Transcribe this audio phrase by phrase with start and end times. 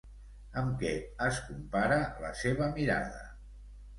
[0.61, 0.93] Amb què
[1.25, 3.23] es compara la seva mirada?